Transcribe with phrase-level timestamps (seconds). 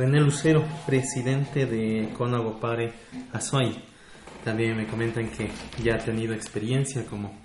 [0.00, 2.90] René Lucero, presidente de Conagopare
[3.34, 3.84] Azuay.
[4.42, 5.50] También me comentan que
[5.84, 7.38] ya ha tenido experiencia como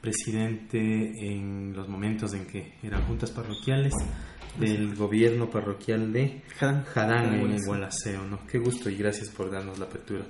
[0.00, 3.92] presidente en los momentos en que eran juntas parroquiales
[4.60, 8.24] del gobierno parroquial de Jarán en Gualaceo.
[8.26, 8.46] ¿no?
[8.46, 10.22] Qué gusto y gracias por darnos la apertura.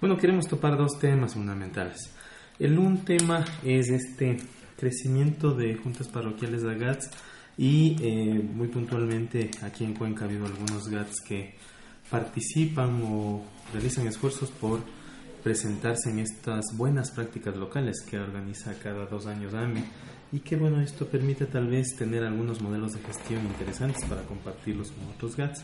[0.00, 2.16] Bueno, queremos topar dos temas fundamentales.
[2.58, 4.38] El un tema es este
[4.74, 7.10] crecimiento de juntas parroquiales de GATS
[7.60, 11.52] y eh, muy puntualmente aquí en Cuenca ha habido algunos GATS que
[12.08, 14.80] participan o realizan esfuerzos por
[15.44, 19.84] presentarse en estas buenas prácticas locales que organiza cada dos años AME.
[20.32, 24.90] Y que bueno esto permite tal vez tener algunos modelos de gestión interesantes para compartirlos
[24.92, 25.62] con otros GATS.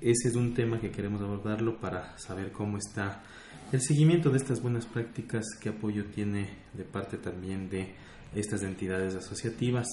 [0.00, 3.22] Ese es un tema que queremos abordarlo para saber cómo está
[3.70, 7.94] el seguimiento de estas buenas prácticas qué apoyo tiene de parte también de
[8.34, 9.86] estas entidades asociativas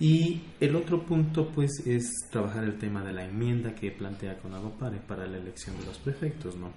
[0.00, 4.98] y el otro punto pues es trabajar el tema de la enmienda que plantea Conagopare
[4.98, 6.72] para la elección de los prefectos no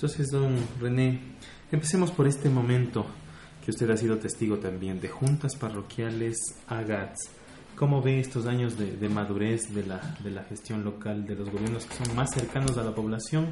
[0.00, 1.20] entonces, don René,
[1.70, 3.04] empecemos por este momento
[3.62, 6.38] que usted ha sido testigo también de juntas parroquiales
[6.68, 7.28] AGATS.
[7.76, 11.84] ¿Cómo ve estos años de, madurez de la, de la, gestión local, de los gobiernos
[11.84, 13.48] que son más cercanos a la población?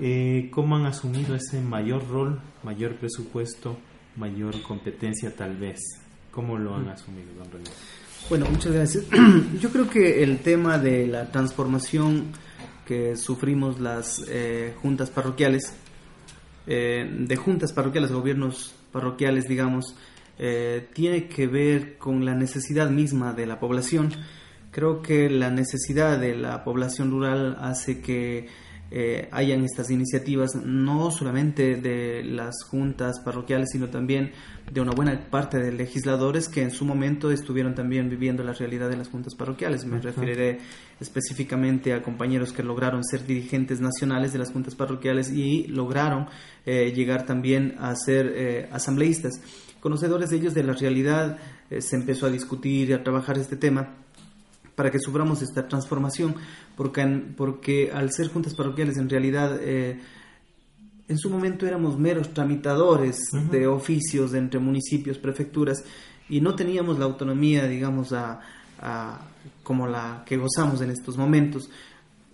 [0.00, 3.76] Eh, ¿Cómo han asumido ese mayor rol, mayor presupuesto,
[4.16, 5.80] mayor competencia tal vez?
[6.30, 7.68] ¿Cómo lo han asumido, don René?
[8.28, 9.04] Bueno, muchas gracias.
[9.60, 12.26] Yo creo que el tema de la transformación
[12.84, 15.72] que sufrimos las eh, juntas parroquiales,
[16.66, 19.96] eh, de juntas parroquiales, gobiernos parroquiales, digamos,
[20.38, 24.12] eh, tiene que ver con la necesidad misma de la población.
[24.72, 28.48] Creo que la necesidad de la población rural hace que
[28.90, 34.32] eh, hayan estas iniciativas, no solamente de las juntas parroquiales, sino también
[34.72, 38.88] de una buena parte de legisladores que en su momento estuvieron también viviendo la realidad
[38.88, 39.84] de las juntas parroquiales.
[39.84, 40.60] Me referiré
[41.00, 46.26] específicamente a compañeros que lograron ser dirigentes nacionales de las juntas parroquiales y lograron
[46.64, 49.40] eh, llegar también a ser eh, asambleístas.
[49.80, 51.38] Conocedores de ellos de la realidad,
[51.78, 53.94] se empezó a discutir y a trabajar este tema
[54.78, 56.36] para que suframos esta transformación,
[56.76, 57.04] porque,
[57.36, 59.98] porque al ser juntas parroquiales en realidad eh,
[61.08, 63.18] en su momento éramos meros tramitadores
[63.50, 65.82] de oficios entre municipios, prefecturas,
[66.28, 68.38] y no teníamos la autonomía, digamos, a,
[69.64, 71.68] como la que gozamos en estos momentos.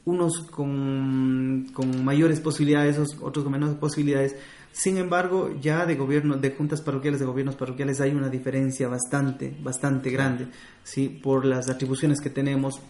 [0.04, 4.36] Unos con, con mayores posibilidades, otros con menores posibilidades,
[4.74, 9.56] sin embargo, ya de gobierno, de juntas parroquiales, de gobiernos parroquiales, hay una diferencia bastante,
[9.62, 10.48] bastante grande,
[10.82, 11.08] ¿sí?
[11.08, 12.80] Por las atribuciones que tenemos,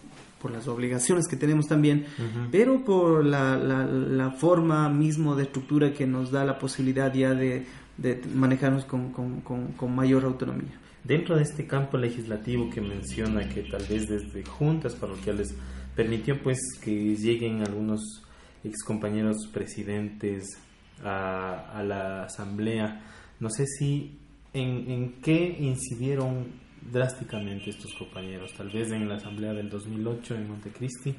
[0.41, 2.07] por las obligaciones que tenemos también,
[2.51, 7.67] pero por la, la, forma mismo de estructura que nos da la posibilidad ya de,
[7.97, 10.81] de manejarnos con, con, con, mayor autonomía.
[11.03, 15.53] Dentro de este campo legislativo que menciona que tal vez desde juntas parroquiales
[15.95, 18.23] permitió pues que lleguen algunos
[18.63, 20.57] excompañeros presidentes
[21.03, 23.01] a, la asamblea.
[23.39, 24.17] No sé si
[24.53, 26.47] en, en, qué incidieron
[26.91, 31.15] drásticamente estos compañeros, tal vez en la asamblea del 2008 en Montecristi.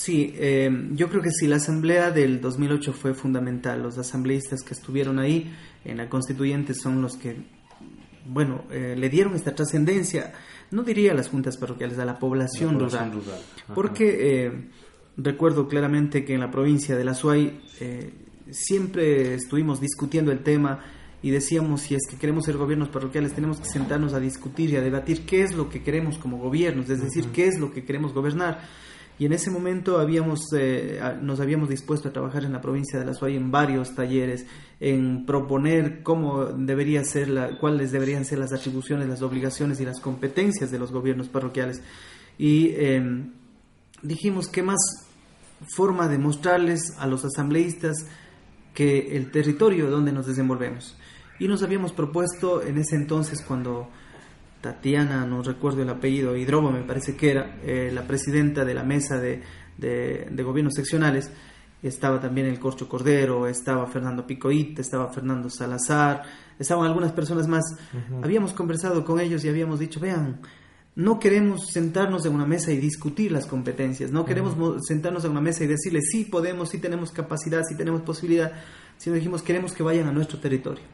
[0.00, 3.82] Sí, eh, yo creo que sí, la asamblea del 2008 fue fundamental.
[3.82, 5.52] Los asambleístas que estuvieron ahí
[5.84, 7.36] en la constituyente son los que,
[8.26, 10.32] bueno, eh, le dieron esta trascendencia,
[10.70, 13.12] no diría a las juntas parroquiales, a la población, rural.
[13.74, 14.70] Porque eh,
[15.18, 17.60] recuerdo claramente que en la provincia de la Suay
[18.52, 20.80] siempre estuvimos discutiendo el tema
[21.22, 24.76] y decíamos si es que queremos ser gobiernos parroquiales tenemos que sentarnos a discutir y
[24.76, 27.84] a debatir qué es lo que queremos como gobiernos, es decir, qué es lo que
[27.84, 28.60] queremos gobernar.
[29.18, 33.04] Y en ese momento habíamos, eh, nos habíamos dispuesto a trabajar en la provincia de
[33.04, 34.46] La Suay en varios talleres,
[34.80, 40.00] en proponer cómo debería ser la, cuáles deberían ser las atribuciones, las obligaciones y las
[40.00, 41.82] competencias de los gobiernos parroquiales.
[42.38, 43.32] Y em,
[44.00, 44.78] dijimos qué más
[45.76, 48.06] forma de mostrarles a los asambleístas
[48.74, 50.96] que el territorio donde nos desenvolvemos.
[51.38, 53.88] Y nos habíamos propuesto en ese entonces cuando
[54.60, 58.82] Tatiana, no recuerdo el apellido, Hidrobo me parece que era, eh, la presidenta de la
[58.82, 59.42] mesa de,
[59.78, 61.30] de, gobiernos seccionales,
[61.82, 66.22] estaba también el Corcho Cordero, estaba Fernando Picoit, estaba Fernando Salazar,
[66.58, 67.64] estaban algunas personas más.
[68.22, 70.40] Habíamos conversado con ellos y habíamos dicho, vean,
[71.00, 74.54] no queremos sentarnos en una mesa y discutir las competencias, no queremos
[74.86, 78.52] sentarnos en una mesa y decirles sí podemos, sí tenemos capacidad, sí tenemos posibilidad,
[78.98, 80.84] sino dijimos queremos que vayan a nuestro territorio.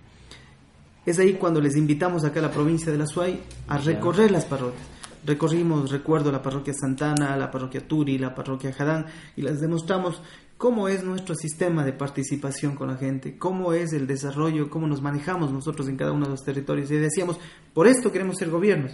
[1.05, 4.45] Es ahí cuando les invitamos acá a la provincia de la Suay a recorrer las
[4.45, 4.87] parroquias.
[5.25, 9.07] Recorrimos, recuerdo, la parroquia Santana, la parroquia Turi, la parroquia Jadán
[9.37, 10.23] y les demostramos
[10.57, 15.03] cómo es nuestro sistema de participación con la gente, cómo es el desarrollo, cómo nos
[15.03, 16.93] manejamos nosotros en cada uno de los territorios.
[16.93, 17.41] Y decíamos,
[17.75, 18.93] por esto queremos ser gobiernos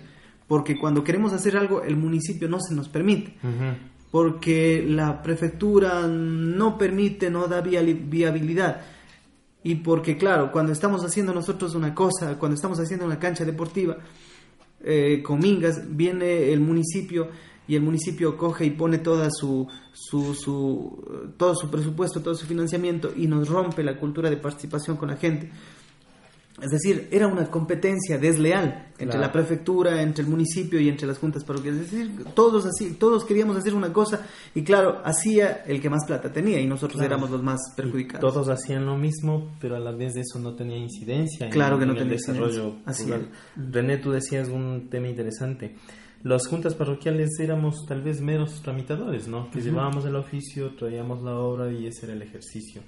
[0.52, 3.32] porque cuando queremos hacer algo el municipio no se nos permite.
[4.10, 8.82] porque la prefectura no permite, no da viabilidad.
[9.64, 13.96] Y porque, claro, cuando estamos haciendo nosotros una cosa, cuando estamos haciendo una cancha deportiva
[14.84, 17.31] eh, con Mingas, viene el municipio
[17.66, 22.44] y el municipio coge y pone toda su, su, su, todo su presupuesto, todo su
[22.44, 25.50] financiamiento y nos rompe la cultura de participación con la gente.
[26.60, 31.19] Es decir, era una competencia desleal entre la prefectura, entre el municipio y entre las
[31.19, 31.84] juntas parroquiales.
[31.84, 36.04] Es decir, todos así, todos queríamos hacer una cosa y claro, hacía el que más
[36.06, 38.32] plata tenía y nosotros éramos los más perjudicados.
[38.32, 41.87] todos hacían lo mismo, pero a la vez de eso no tenía incidencia claro que
[41.87, 43.28] no el tenía desarrollo rural.
[43.56, 45.76] René, tú decías un tema interesante.
[46.22, 49.50] Las juntas parroquiales éramos tal vez meros tramitadores, ¿no?
[49.50, 52.82] Que llevábamos el oficio, traíamos la obra y ese era el ejercicio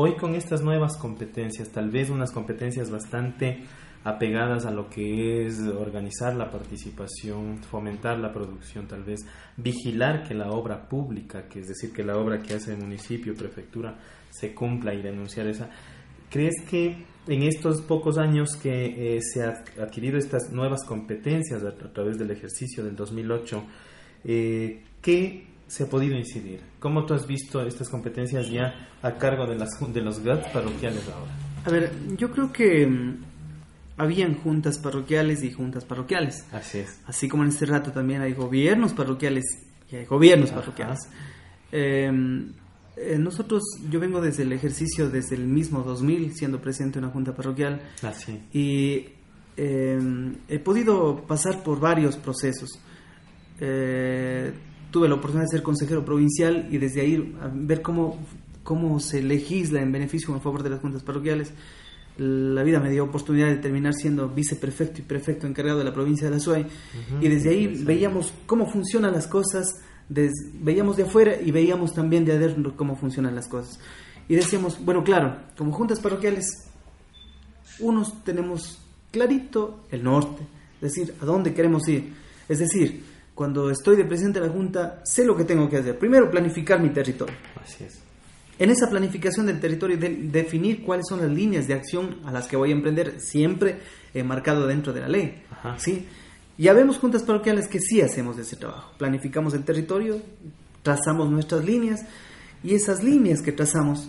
[0.00, 3.64] Hoy con estas nuevas competencias, tal vez unas competencias bastante
[4.04, 10.34] apegadas a lo que es organizar la participación, fomentar la producción, tal vez vigilar que
[10.34, 13.98] la obra pública, que es decir, que la obra que hace el municipio, prefectura,
[14.30, 15.68] se cumpla y denunciar esa.
[16.30, 21.72] ¿Crees que en estos pocos años que eh, se han adquirido estas nuevas competencias a,
[21.74, 23.64] través del ejercicio del 2008,
[24.26, 26.60] eh, qué se ha podido incidir?
[26.80, 31.08] ¿Cómo tú has visto estas competencias ya a cargo de, las, de los GATS parroquiales
[31.08, 31.30] ahora?
[31.64, 33.16] A ver, yo creo que mm,
[33.98, 36.46] habían juntas parroquiales y juntas parroquiales.
[36.52, 37.00] Así es.
[37.06, 39.44] Así como en este rato también hay gobiernos parroquiales
[39.90, 41.00] y hay gobiernos parroquiales.
[41.70, 42.52] Em,
[42.96, 47.12] eh, nosotros, yo vengo desde el ejercicio desde el mismo 2000, siendo presidente de una
[47.12, 47.82] junta parroquial.
[48.02, 48.40] Así.
[48.52, 49.08] Y
[49.56, 52.80] em, he podido pasar por varios procesos.
[53.60, 54.52] Eh,
[54.90, 58.18] tuve la oportunidad de ser consejero provincial y desde ahí ver cómo,
[58.62, 61.52] cómo se legisla en beneficio a favor de las juntas parroquiales.
[62.16, 66.28] La vida me dio oportunidad de terminar siendo viceprefecto y prefecto encargado de la provincia
[66.28, 66.66] de la SUAY
[67.20, 72.32] y desde ahí veíamos cómo funcionan las cosas, veíamos de afuera y veíamos también de
[72.32, 73.78] adentro cómo funcionan las cosas.
[74.28, 76.68] Y decíamos, bueno, claro, como juntas parroquiales,
[77.78, 78.80] unos tenemos
[79.10, 80.42] clarito el norte,
[80.80, 82.12] es decir, a dónde queremos ir.
[82.48, 83.02] Es decir,
[83.38, 85.96] cuando estoy de presidente de la Junta, sé lo que tengo que hacer.
[85.96, 87.36] Primero, planificar mi territorio.
[87.62, 88.00] Así es.
[88.58, 92.56] En esa planificación del territorio, definir cuáles son las líneas de acción a las que
[92.56, 93.76] voy a emprender, siempre
[94.24, 95.44] marcado dentro de la ley.
[95.76, 96.08] ¿sí?
[96.56, 98.92] Ya vemos juntas parroquiales que sí hacemos ese trabajo.
[98.98, 100.20] Planificamos el territorio,
[100.82, 102.00] trazamos nuestras líneas
[102.64, 104.08] y esas líneas que trazamos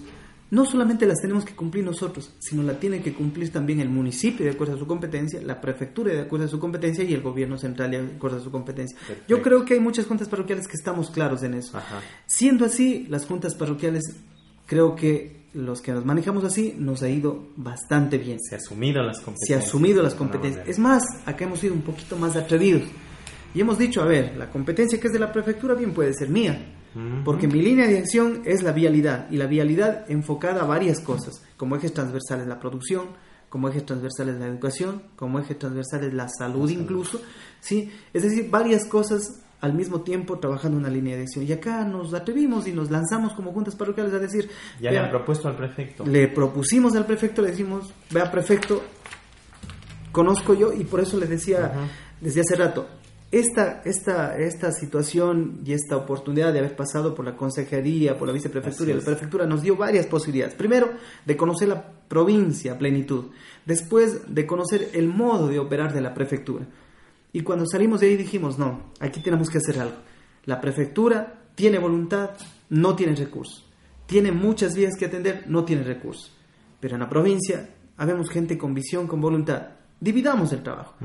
[0.51, 4.45] no solamente las tenemos que cumplir nosotros, sino la tiene que cumplir también el municipio
[4.45, 7.57] de acuerdo a su competencia, la prefectura de acuerdo a su competencia y el gobierno
[7.57, 8.97] central de acuerdo a su competencia.
[9.27, 11.79] Yo creo que hay muchas juntas parroquiales que estamos claros en eso.
[12.25, 14.03] Siendo así, las juntas parroquiales,
[14.65, 18.39] creo que los que nos manejamos así nos ha ido bastante bien.
[18.39, 19.47] Se ha asumido las competencias.
[19.47, 20.67] Se ha asumido las competencias.
[20.67, 22.83] Es más, acá hemos sido un poquito más atrevidos.
[23.53, 26.29] Y hemos dicho, a ver, la competencia que es de la prefectura bien puede ser
[26.29, 26.75] mía
[27.23, 31.43] porque mi línea de acción es la vialidad y la vialidad enfocada a varias cosas,
[31.57, 33.09] como ejes transversales la producción,
[33.49, 37.21] como ejes transversales la educación, como ejes transversales la salud incluso,
[37.59, 37.91] ¿sí?
[38.13, 41.45] Es decir, varias cosas al mismo tiempo trabajando una línea de acción.
[41.45, 44.49] Y acá nos atrevimos y nos lanzamos como juntas parroquiales a decir...
[44.79, 46.05] Ya le han propuesto al prefecto.
[46.05, 48.81] Le propusimos al prefecto, le decimos, vea prefecto,
[50.11, 51.73] conozco yo y por eso le decía
[52.21, 52.87] desde hace rato,
[53.31, 58.33] esta, esta, esta situación y esta oportunidad de haber pasado por la consejería, por la
[58.33, 60.55] viceprefectura y la prefectura nos dio varias posibilidades.
[60.55, 60.91] Primero,
[61.25, 63.25] de conocer la provincia a plenitud.
[63.65, 66.65] Después, de conocer el modo de operar de la prefectura.
[67.31, 69.97] Y cuando salimos de ahí dijimos, no, aquí tenemos que hacer algo.
[70.45, 72.31] La prefectura tiene voluntad,
[72.69, 73.69] no tiene recursos.
[74.07, 76.35] Tiene muchas vías que atender, no tiene recursos.
[76.79, 80.95] Pero en la provincia habemos gente con visión, con voluntad dividamos el trabajo.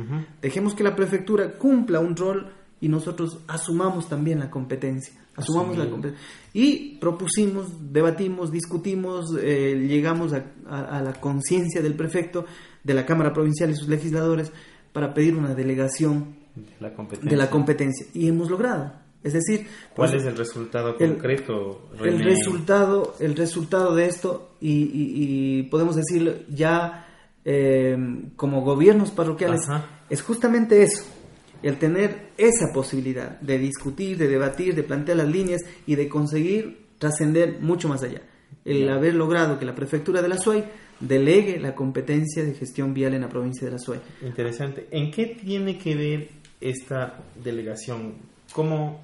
[0.40, 5.14] Dejemos que la prefectura cumpla un rol y nosotros asumamos también la competencia.
[5.36, 6.26] Asumamos la competencia.
[6.52, 12.44] Y propusimos, debatimos, discutimos, eh, llegamos a, la conciencia del prefecto,
[12.82, 14.52] de la Cámara Provincial y sus legisladores
[14.92, 18.06] para pedir una delegación de la competencia.
[18.14, 18.92] Y hemos logrado.
[19.24, 21.88] Es decir, ¿cuál pues, es el resultado concreto?
[21.98, 27.04] El resultado, el resultado de esto, y, y podemos decirlo, ya
[27.44, 27.96] eh,
[28.36, 29.62] como gobiernos parroquiales
[30.08, 31.04] es justamente eso,
[31.62, 36.86] el tener esa posibilidad de discutir, de debatir, de plantear las líneas y de conseguir
[36.98, 38.22] trascender mucho más allá.
[38.64, 40.64] El haber logrado que la prefectura de la SUAY
[41.00, 44.00] delegue la competencia de gestión vial en la provincia de la SUAY.
[44.22, 44.88] Interesante.
[44.90, 46.28] ¿En qué tiene que ver
[46.60, 48.14] esta delegación?
[48.52, 49.02] ¿Cómo,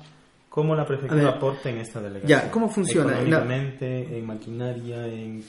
[0.50, 2.28] ¿Cómo la prefectura aporta en esta delegación?
[2.28, 3.12] Ya, ¿cómo funciona?
[3.12, 5.45] Económicamente, en maquinaria, en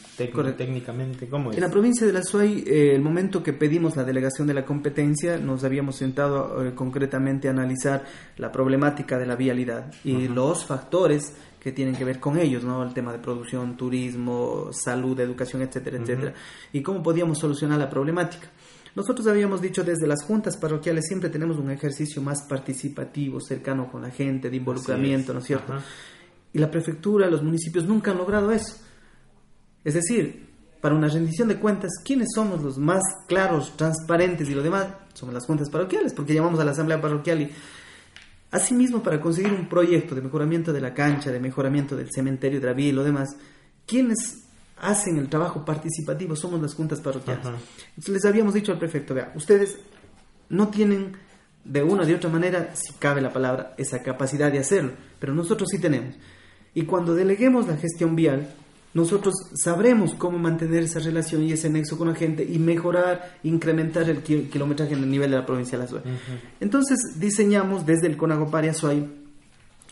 [0.55, 1.57] técnicamente, ¿cómo es?
[1.57, 4.63] En la provincia de la SUAY, eh, el momento que pedimos la delegación de la
[4.63, 8.03] competencia, nos habíamos sentado eh, concretamente a analizar
[8.37, 12.83] la problemática de la vialidad y los factores que tienen que ver con ellos, ¿no?
[12.83, 16.33] El tema de producción, turismo, salud, educación, etcétera, etcétera.
[16.73, 18.49] Y cómo podíamos solucionar la problemática.
[18.95, 24.01] Nosotros habíamos dicho desde las juntas parroquiales siempre tenemos un ejercicio más participativo, cercano con
[24.01, 25.73] la gente, de involucramiento, ¿no es cierto?
[26.51, 28.75] Y la prefectura, los municipios nunca han logrado eso.
[29.85, 30.49] Es decir,
[30.81, 34.87] para una rendición de cuentas, ¿quiénes somos los más claros, transparentes y lo demás?
[35.13, 37.51] Somos las juntas parroquiales, porque llamamos a la asamblea parroquial y
[38.51, 42.67] asimismo para conseguir un proyecto de mejoramiento de la cancha, de mejoramiento del cementerio de
[42.67, 43.37] la vía y lo demás,
[43.85, 44.50] ¿quiénes
[44.81, 47.45] hacen el trabajo participativo somos las juntas parroquiales.
[47.45, 49.77] Entonces les habíamos dicho al prefecto, vea, ustedes
[50.49, 51.13] no tienen
[51.63, 55.33] de una o de otra manera, si cabe la palabra, esa capacidad de hacerlo, pero
[55.33, 56.15] nosotros sí tenemos.
[56.73, 58.47] Y cuando deleguemos la gestión vial,
[58.93, 64.09] nosotros sabremos cómo mantener esa relación y ese nexo con la gente y mejorar, incrementar
[64.09, 66.11] el kilometraje en el nivel de la provincia de la Suárez.
[66.59, 69.07] Entonces diseñamos desde el Conagopari Azuay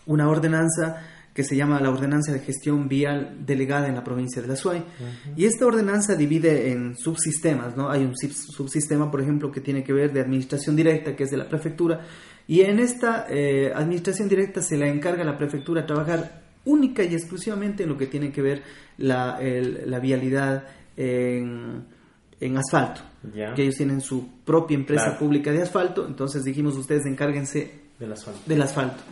[0.05, 4.48] una ordenanza que se llama la Ordenanza de Gestión Vial delegada en la provincia de
[4.48, 4.83] la Suay.
[5.36, 7.89] Y esta ordenanza divide en subsistemas, ¿no?
[7.89, 11.38] Hay un subsistema, por ejemplo, que tiene que ver de administración directa, que es de
[11.38, 12.01] la prefectura,
[12.48, 17.13] y en esta eh, administración directa se le encarga a la prefectura trabajar única y
[17.13, 18.63] exclusivamente en lo que tiene que ver
[18.98, 20.63] la, la vialidad
[20.98, 21.86] en,
[22.39, 23.01] en asfalto.
[23.55, 28.39] Que ellos tienen su propia empresa pública de asfalto, entonces dijimos ustedes encárguense del asfalto.
[28.46, 29.03] Del asfalto.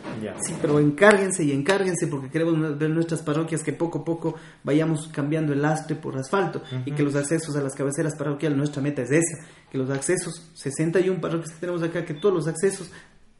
[0.46, 5.08] Sí, pero encárguense y encárguense porque queremos ver nuestras parroquias que poco a poco vayamos
[5.08, 9.02] cambiando el lastre por asfalto y que los accesos a las cabeceras parroquiales, nuestra meta
[9.02, 12.90] es esa, que los accesos, 61 parroquias que tenemos acá, que todos los accesos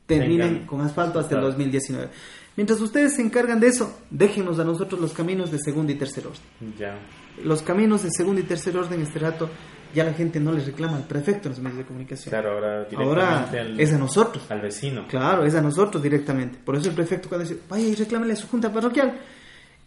[0.05, 2.11] terminen con asfalto hasta el 2019.
[2.57, 6.27] Mientras ustedes se encargan de eso, déjenos a nosotros los caminos de segundo y tercer
[6.27, 6.75] orden.
[6.77, 6.99] Ya.
[7.43, 9.49] Los caminos de segundo y tercer orden, este rato,
[9.95, 12.31] ya la gente no les reclama al prefecto en los medios de comunicación.
[12.31, 14.45] Claro, ahora directamente es a nosotros.
[14.51, 15.07] Al vecino.
[15.09, 16.59] Claro, es a nosotros directamente.
[16.65, 19.19] Por eso el prefecto cuando dice, vaya y reclámele a su junta parroquial.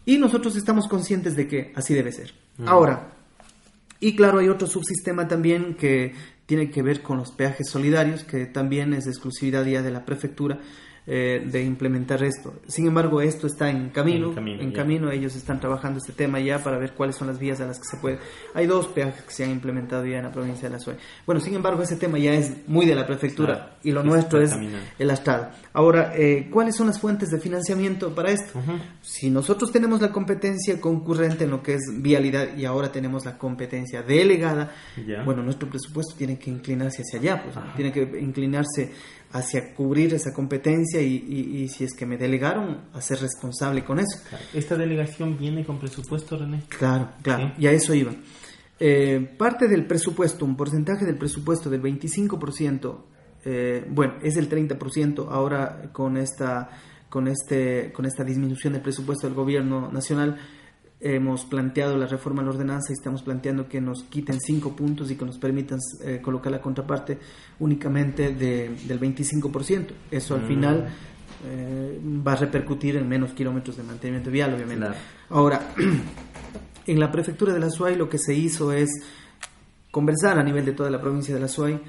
[0.04, 2.32] Y nosotros estamos conscientes de que así debe ser.
[2.66, 3.08] Ahora,
[4.00, 6.14] y claro, hay otro subsistema también que
[6.46, 10.04] tiene que ver con los peajes solidarios, que también es de exclusividad ya de la
[10.04, 10.58] prefectura
[11.04, 12.54] eh, de implementar esto.
[12.68, 16.78] Sin embargo, esto está en camino, en camino, ellos están trabajando este tema ya para
[16.78, 18.18] ver cuáles son las vías a las que se puede.
[18.54, 20.98] Hay dos peajes que se han implementado ya en la provincia de la Suez.
[21.26, 24.52] Bueno, sin embargo, ese tema ya es muy de la prefectura y lo nuestro es
[24.98, 25.50] el Estado.
[25.72, 28.60] Ahora, eh, ¿cuáles son las fuentes de financiamiento para esto?
[29.00, 33.36] Si nosotros tenemos la competencia concurrente en lo que es vialidad y ahora tenemos la
[33.36, 34.72] competencia delegada,
[35.24, 38.92] bueno, nuestro presupuesto tiene que inclinarse hacia allá, pues, tiene que inclinarse
[39.32, 44.20] hacia cubrir esa competencia y, si es que me delegaron, a ser responsable con eso.
[44.52, 46.62] ¿Esta delegación viene con presupuesto, René?
[46.68, 48.12] Claro, claro, y a eso iba.
[48.78, 53.04] Eh, parte del presupuesto, un porcentaje del presupuesto del 25%,
[53.44, 56.68] eh, bueno, es el 30% ahora con esta,
[57.08, 60.38] con, este, con esta disminución del presupuesto del gobierno nacional
[61.02, 65.10] hemos planteado la reforma a la ordenanza y estamos planteando que nos quiten cinco puntos
[65.10, 67.18] y que nos permitan eh, colocar la contraparte
[67.58, 69.86] únicamente del 25%.
[70.10, 70.46] Eso al mm.
[70.46, 70.88] final
[71.44, 74.86] eh, va a repercutir en menos kilómetros de mantenimiento vial, obviamente.
[75.30, 75.72] Ahora,
[76.86, 78.90] en la prefectura de la SUAY lo que se hizo es
[79.90, 81.80] conversar a nivel de toda la provincia de la SUAY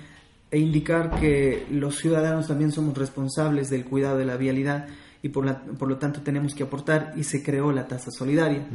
[0.50, 4.88] e indicar que los ciudadanos también somos responsables del cuidado de la vialidad
[5.24, 8.68] y por, la, por lo tanto tenemos que aportar y se creó la tasa solidaria.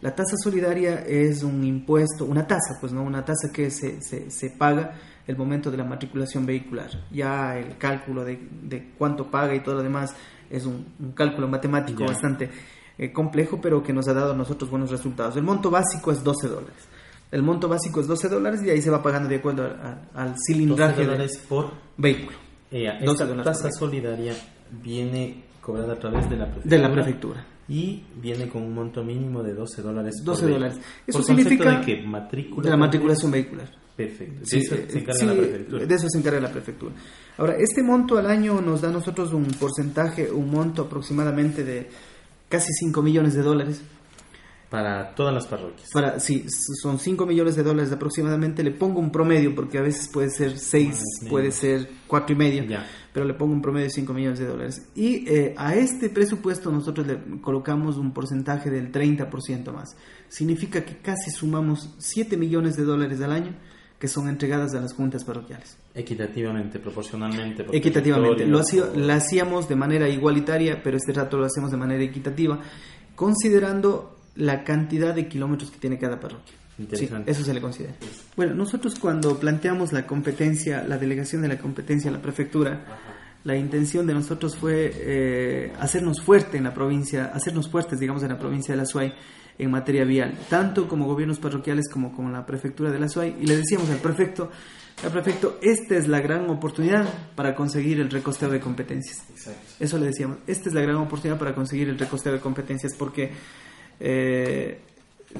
[0.00, 4.30] La tasa solidaria es un impuesto, una tasa, pues no, una tasa que se, se,
[4.30, 4.94] se paga
[5.26, 6.90] el momento de la matriculación vehicular.
[7.10, 10.14] Ya el cálculo de, de cuánto paga y todo lo demás
[10.48, 12.50] es un, cálculo matemático bastante
[12.98, 15.36] eh, complejo, pero que nos ha dado a nosotros buenos resultados.
[15.36, 16.88] El monto básico es 12 dólares.
[17.32, 19.68] El monto básico es 12 dólares y ahí se va pagando de acuerdo
[20.14, 22.38] al, cilindraje 12 dólares por vehículo.
[22.70, 24.34] Eh, esta tasa solidaria
[24.70, 26.76] viene cobrada a través de la prefectura.
[26.76, 27.46] De la prefectura.
[27.68, 30.14] Y viene con un monto mínimo de 12 dólares.
[30.24, 30.78] 12 dólares.
[31.04, 31.80] Eso significa.
[31.80, 32.62] De que matrícula.
[32.62, 33.68] De la matriculación vehicular.
[33.96, 34.42] Perfecto.
[34.48, 35.86] de eso se encarga la prefectura.
[35.86, 36.94] De eso se encarga la prefectura.
[37.38, 41.88] Ahora, este monto al año nos da a nosotros un porcentaje, un monto aproximadamente de
[42.48, 43.82] casi 5 millones de dólares.
[44.70, 45.88] Para todas las parroquias.
[45.92, 48.64] Para, sí, son 5 millones de dólares aproximadamente.
[48.64, 52.78] Le pongo un promedio porque a veces puede ser 6, puede ser 4 y medio.
[53.12, 54.88] Pero le pongo un promedio de 5 millones de dólares.
[54.96, 59.96] Y eh, a este presupuesto nosotros le colocamos un porcentaje del 30% más.
[60.28, 63.54] Significa que casi sumamos 7 millones de dólares al año
[63.98, 65.78] que son entregadas a las juntas parroquiales.
[65.94, 67.64] Equitativamente, proporcionalmente.
[67.72, 68.46] Equitativamente.
[68.46, 68.60] Lo
[69.12, 72.60] hacíamos de manera igualitaria, pero este rato lo hacemos de manera equitativa,
[73.14, 76.54] considerando la cantidad de kilómetros que tiene cada parroquia.
[76.92, 77.94] Sí, eso se le considera.
[78.36, 82.84] Bueno, nosotros cuando planteamos la competencia, la delegación de la competencia a la prefectura,
[83.44, 88.28] la intención de nosotros fue eh, hacernos fuerte en la provincia, hacernos fuertes, digamos, en
[88.28, 89.14] la provincia de la Suay
[89.58, 93.36] en materia vial, tanto como gobiernos parroquiales como con la prefectura de la Suay.
[93.40, 94.50] Y le decíamos al prefecto,
[95.02, 99.24] al prefecto, esta es la gran oportunidad para conseguir el recosteo de competencias.
[99.80, 103.32] Eso le decíamos, esta es la gran oportunidad para conseguir el recosteo de competencias, porque
[104.00, 104.80] eh,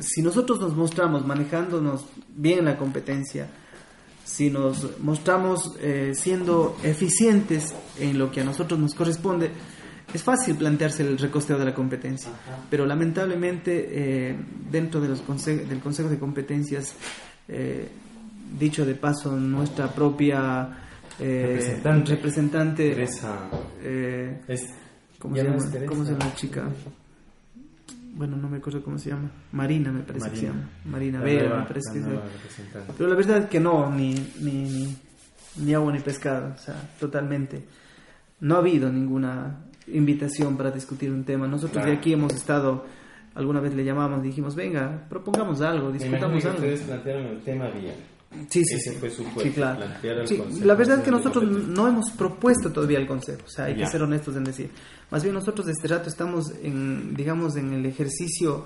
[0.01, 3.49] si nosotros nos mostramos manejándonos bien la competencia,
[4.25, 9.51] si nos mostramos eh, siendo eficientes en lo que a nosotros nos corresponde,
[10.13, 12.31] es fácil plantearse el recosteo de la competencia,
[12.71, 14.37] pero lamentablemente eh,
[14.71, 16.95] dentro de los del Consejo de Competencias,
[17.49, 17.89] eh,
[18.59, 20.83] dicho de paso, nuestra propia
[21.19, 22.95] representante, representante
[25.19, 26.69] ¿cómo, se llama, ¿cómo se llama la chica?
[28.17, 31.59] Bueno, no me acuerdo cómo se llama, Marina me parece que se llama, Marina Vera
[31.61, 32.23] me parece que se llama.
[32.97, 34.97] Pero la verdad es que no, ni, ni,
[35.57, 37.65] ni agua ni pescado, o sea, totalmente.
[38.41, 39.59] No ha habido ninguna
[39.89, 41.47] invitación para discutir un tema.
[41.47, 42.87] Nosotros de aquí hemos estado,
[43.35, 46.57] alguna vez le llamamos, dijimos, venga, propongamos algo, discutamos algo.
[46.57, 48.16] Ustedes plantearon el tema bien.
[48.49, 49.81] Sí, sí, Ese fue su sí, claro.
[50.62, 53.87] la verdad es que nosotros no hemos propuesto todavía el consejo, o sea, hay que
[53.87, 54.71] ser honestos en decir.
[55.11, 58.64] Más bien nosotros de este rato estamos en, digamos, en el ejercicio,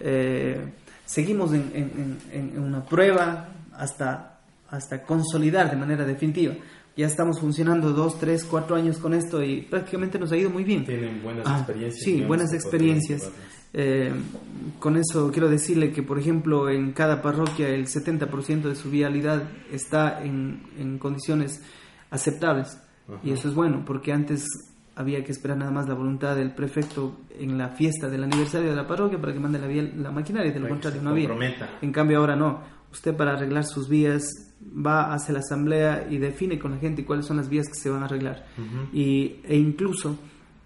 [0.00, 0.72] eh,
[1.04, 6.54] seguimos en, en, una prueba hasta, hasta consolidar de manera definitiva.
[6.96, 10.64] Ya estamos funcionando dos, tres, cuatro años con esto y prácticamente nos ha ido muy
[10.64, 10.86] bien.
[10.86, 12.02] Tienen buenas ah, experiencias.
[12.02, 13.30] Sí, buenas experiencias.
[13.74, 14.10] Eh,
[14.78, 19.42] con eso quiero decirle que, por ejemplo, en cada parroquia el 70% de su vialidad
[19.70, 21.62] está en, en condiciones
[22.10, 22.78] aceptables.
[23.22, 24.46] Y eso es bueno, porque antes
[24.96, 28.76] había que esperar nada más la voluntad del prefecto en la fiesta del aniversario de
[28.76, 31.28] la parroquia para que mande la, la maquinaria, de lo contrario no había.
[31.82, 32.75] En cambio ahora no.
[32.92, 34.24] Usted para arreglar sus vías
[34.64, 37.90] va hacia la asamblea y define con la gente cuáles son las vías que se
[37.90, 38.46] van a arreglar.
[38.92, 40.18] y, e incluso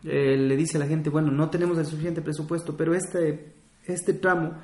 [0.05, 3.53] eh, le dice a la gente, bueno, no tenemos el suficiente presupuesto, pero este,
[3.85, 4.55] este tramo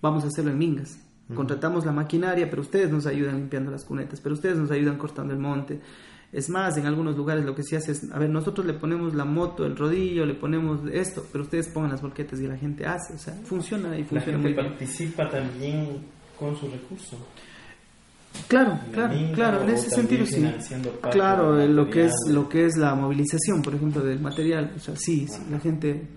[0.00, 0.98] vamos a hacerlo en Mingas.
[1.34, 5.32] Contratamos la maquinaria, pero ustedes nos ayudan limpiando las cunetas, pero ustedes nos ayudan cortando
[5.32, 5.80] el monte.
[6.32, 9.14] Es más, en algunos lugares lo que se hace es, a ver, nosotros le ponemos
[9.14, 12.84] la moto, el rodillo, le ponemos esto, pero ustedes pongan las volquetas y la gente
[12.84, 15.98] hace, o sea, funciona y funciona la gente participa también
[16.40, 17.16] con su recurso.
[18.48, 20.44] Claro, claro, claro, en ese sentido sí.
[21.10, 24.96] Claro, lo que es lo que es la movilización, por ejemplo, del material, o sea,
[24.96, 26.08] sí, sí la gente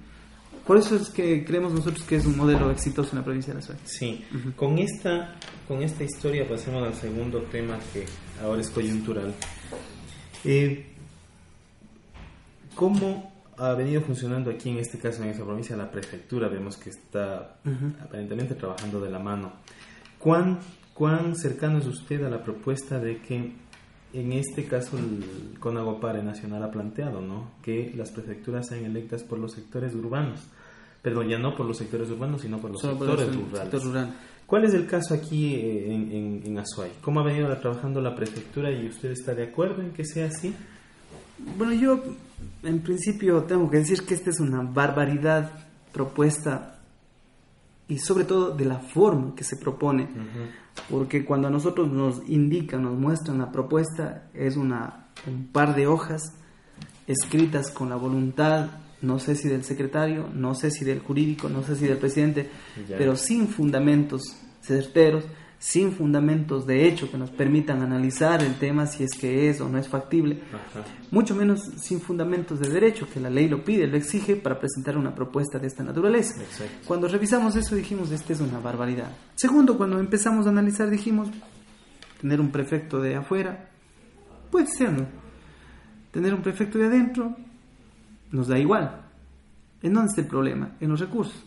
[0.66, 3.60] por eso es que creemos nosotros que es un modelo exitoso en la provincia de
[3.60, 3.84] la Suárez.
[3.86, 4.24] Sí,
[4.56, 5.36] con esta
[5.68, 8.06] con esta historia pasemos al segundo tema que
[8.42, 9.34] ahora es coyuntural.
[10.46, 10.86] Eh,
[12.76, 16.48] ¿Cómo ha venido funcionando aquí en este caso en esa provincia la prefectura?
[16.48, 17.58] Vemos que está
[18.02, 19.54] aparentemente trabajando de la mano.
[20.24, 20.60] ¿Cuán
[20.94, 23.52] ¿Cuán cercano es usted a la propuesta de que
[24.14, 27.52] en este caso el Conagopare Nacional ha planteado, ¿no?
[27.64, 30.48] Que las prefecturas sean electas por los sectores urbanos.
[31.02, 34.14] Perdón, ya no por los sectores urbanos, sino por los sectores rurales.
[34.46, 36.92] ¿Cuál es el caso aquí eh, en, en, Azuay?
[37.02, 40.54] ¿Cómo ha venido trabajando la prefectura y usted está de acuerdo en que sea así?
[41.58, 42.04] Bueno, yo
[42.62, 45.50] en principio tengo que decir que esta es una barbaridad
[45.92, 46.73] propuesta
[47.94, 50.08] y sobre todo de la forma que se propone
[50.90, 55.86] porque cuando a nosotros nos indican, nos muestran la propuesta, es una, un par de
[55.86, 56.34] hojas
[57.06, 58.72] escritas con la voluntad,
[59.04, 62.50] no sé si del secretario, no sé si del jurídico, no sé si del presidente,
[62.98, 64.24] pero sin fundamentos
[64.62, 65.26] certeros,
[65.64, 69.70] sin fundamentos de hecho que nos permitan analizar el tema si es que es o
[69.70, 70.42] no es factible,
[71.10, 74.98] mucho menos sin fundamentos de derecho, que la ley lo pide, lo exige para presentar
[74.98, 76.42] una propuesta de esta naturaleza.
[76.86, 79.10] Cuando revisamos eso dijimos, esta es una barbaridad.
[79.36, 81.30] Segundo, cuando empezamos a analizar dijimos,
[82.20, 83.70] tener un prefecto de afuera,
[84.52, 85.06] puede ser, ¿no?
[86.12, 87.38] Tener un prefecto de adentro,
[88.32, 89.02] nos da igual.
[89.82, 90.76] ¿En dónde está el problema?
[90.82, 91.42] En los recursos.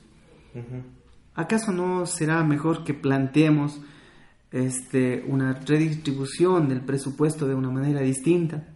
[1.34, 3.78] ¿Acaso no será mejor que planteemos
[4.64, 8.66] este, una redistribución del presupuesto de una manera distinta.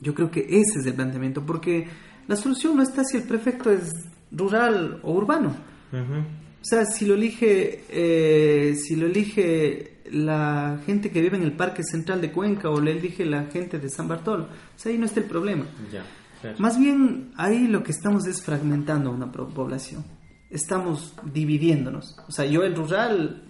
[0.00, 1.88] Yo creo que ese es el planteamiento, porque
[2.26, 3.92] la solución no está si el prefecto es
[4.30, 5.54] rural o urbano.
[5.92, 11.52] O sea, si lo elige, eh, si lo elige la gente que vive en el
[11.52, 14.98] Parque Central de Cuenca o lo elige la gente de San Bartolo, o sea, ahí
[14.98, 15.66] no está el problema.
[16.58, 20.04] Más bien, ahí lo que estamos es fragmentando una población.
[20.50, 22.16] Estamos dividiéndonos.
[22.28, 23.49] O sea, yo el rural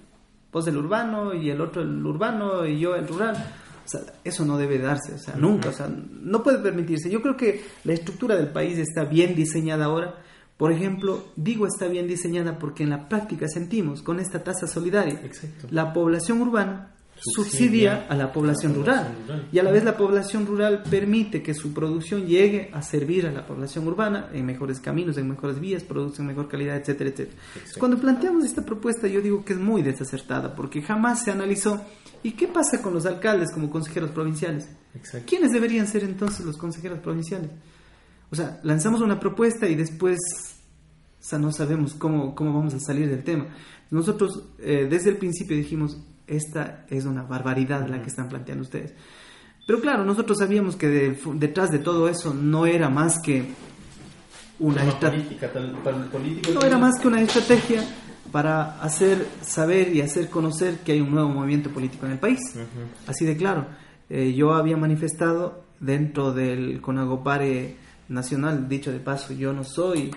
[0.53, 3.37] vos el urbano y el otro el urbano y yo el rural.
[3.85, 7.11] O sea, eso no debe darse, o sea, nunca, o sea, no puede permitirse.
[7.11, 10.23] Yo creo que la estructura del país está bien diseñada ahora.
[10.57, 15.19] Por ejemplo, digo está bien diseñada porque en la práctica sentimos con esta tasa solidaria
[15.71, 19.15] la población urbana subsidia a la población rural
[19.53, 23.33] y a la vez la población rural permite que su producción llegue a servir a
[23.33, 27.37] la población urbana en mejores caminos, en mejores vías, producen mejor calidad, etcétera, etcétera.
[27.79, 31.81] Cuando planteamos esta propuesta yo digo que es muy desacertada porque jamás se analizó
[32.23, 34.69] ¿y qué pasa con los alcaldes como consejeros provinciales?
[35.27, 37.51] ¿Quiénes deberían ser entonces los consejeros provinciales?
[38.31, 40.19] O sea, lanzamos una propuesta y después
[41.21, 43.49] o sea, no sabemos cómo, cómo vamos a salir del tema.
[43.91, 45.99] Nosotros eh, desde el principio dijimos,
[46.31, 48.95] esta es una barbaridad la que están planteando ustedes.
[49.67, 53.45] Pero claro, nosotros sabíamos que detrás de todo eso no era más que
[54.59, 55.51] una estrategia.
[56.55, 57.85] No era más que una estrategia
[58.33, 62.41] para hacer saber y hacer conocer que hay un nuevo movimiento político en el país.
[63.07, 63.67] Así de claro.
[64.09, 67.77] Eh, yo había manifestado dentro del Conagopare
[68.09, 70.11] Nacional, dicho de paso, yo no soy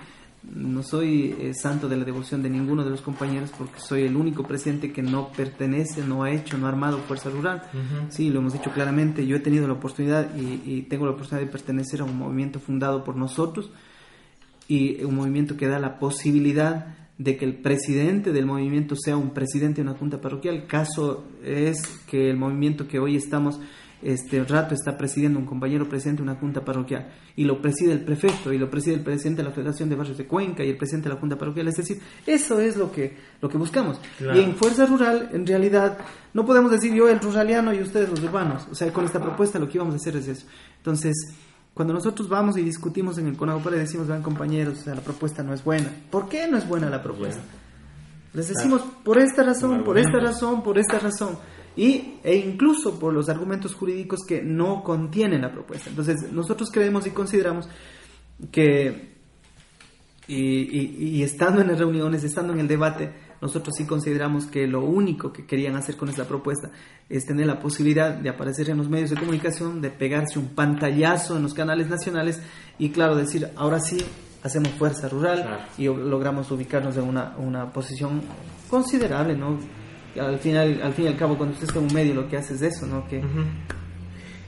[0.43, 4.15] no soy eh, santo de la devoción de ninguno de los compañeros porque soy el
[4.15, 7.63] único presidente que no pertenece, no ha hecho, no ha armado Fuerza Rural.
[8.09, 11.51] Sí, lo hemos dicho claramente, yo he tenido la oportunidad y, tengo la oportunidad de
[11.51, 13.71] pertenecer a un movimiento fundado por nosotros
[14.67, 19.29] y un movimiento que da la posibilidad de que el presidente del movimiento sea un
[19.31, 20.65] presidente de una junta parroquial.
[20.67, 23.59] Caso es que el movimiento que hoy estamos
[24.03, 28.01] este rato está presidiendo un compañero presidente de una junta parroquial y lo preside el
[28.01, 30.77] prefecto y lo preside el presidente de la Federación de Barrios de Cuenca y el
[30.77, 33.99] presidente de la junta parroquial, es decir, eso es lo que, lo que buscamos.
[34.19, 35.97] Y en Fuerza Rural, en realidad,
[36.33, 39.59] no podemos decir yo el ruraliano y ustedes los urbanos, o sea, con esta propuesta
[39.59, 40.45] lo que íbamos a hacer es eso.
[40.77, 41.15] Entonces,
[41.73, 45.41] cuando nosotros vamos y discutimos en el CONAGOPARE decimos, van compañeros, o sea, la propuesta
[45.41, 45.89] no es buena.
[46.11, 47.41] ¿Por qué no es buena la propuesta?
[48.33, 51.37] Les decimos, por esta razón, por esta razón, por esta razón
[51.75, 55.89] y, e incluso por los argumentos jurídicos que no contienen la propuesta.
[55.89, 57.67] Entonces, nosotros creemos y consideramos
[58.51, 59.13] que,
[60.27, 64.85] y, y, estando en las reuniones, estando en el debate, nosotros sí consideramos que lo
[64.85, 66.69] único que querían hacer con esta propuesta
[67.09, 71.35] es tener la posibilidad de aparecer en los medios de comunicación, de pegarse un pantallazo
[71.35, 72.41] en los canales nacionales
[72.79, 73.97] y, claro, decir, ahora sí,
[74.43, 78.21] hacemos fuerza rural y logramos ubicarnos en una, una posición
[78.69, 79.57] considerable, ¿no?
[80.19, 82.37] Al final, al fin y al cabo, cuando usted está en un medio, lo que
[82.37, 83.07] hace es eso, ¿no?
[83.07, 83.21] Que...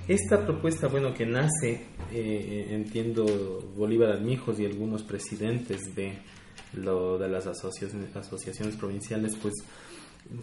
[0.08, 3.26] Esta propuesta, bueno, que nace, eh, entiendo,
[3.76, 6.20] Bolívar Armijos y algunos presidentes de,
[6.74, 9.56] lo, de las asociaciones, asociaciones provinciales, pues